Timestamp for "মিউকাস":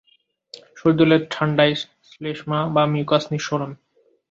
2.93-3.23